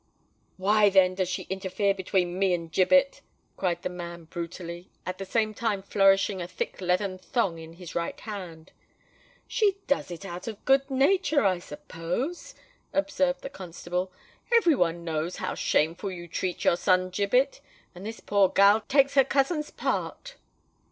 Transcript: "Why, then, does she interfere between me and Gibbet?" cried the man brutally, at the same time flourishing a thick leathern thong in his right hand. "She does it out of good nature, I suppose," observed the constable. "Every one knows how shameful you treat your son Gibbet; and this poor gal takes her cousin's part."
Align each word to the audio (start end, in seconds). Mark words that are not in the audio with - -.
"Why, 0.57 0.89
then, 0.89 1.13
does 1.13 1.29
she 1.29 1.43
interfere 1.43 1.93
between 1.93 2.39
me 2.39 2.55
and 2.55 2.71
Gibbet?" 2.71 3.21
cried 3.55 3.83
the 3.83 3.89
man 3.89 4.23
brutally, 4.23 4.89
at 5.05 5.19
the 5.19 5.25
same 5.25 5.53
time 5.53 5.83
flourishing 5.83 6.41
a 6.41 6.47
thick 6.47 6.81
leathern 6.81 7.19
thong 7.19 7.59
in 7.59 7.73
his 7.73 7.93
right 7.93 8.19
hand. 8.21 8.71
"She 9.47 9.77
does 9.85 10.09
it 10.09 10.25
out 10.25 10.47
of 10.47 10.65
good 10.65 10.89
nature, 10.89 11.45
I 11.45 11.59
suppose," 11.59 12.55
observed 12.91 13.41
the 13.43 13.49
constable. 13.51 14.11
"Every 14.51 14.73
one 14.73 15.03
knows 15.05 15.35
how 15.35 15.53
shameful 15.53 16.09
you 16.09 16.27
treat 16.27 16.63
your 16.63 16.77
son 16.77 17.11
Gibbet; 17.11 17.61
and 17.93 18.03
this 18.03 18.21
poor 18.21 18.49
gal 18.49 18.81
takes 18.81 19.13
her 19.13 19.23
cousin's 19.23 19.69
part." 19.69 20.33